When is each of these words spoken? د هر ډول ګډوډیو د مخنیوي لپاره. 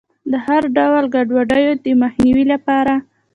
د 0.31 0.33
هر 0.45 0.63
ډول 0.77 1.03
ګډوډیو 1.15 1.73
د 1.85 1.87
مخنیوي 2.01 2.45
لپاره. 2.53 2.93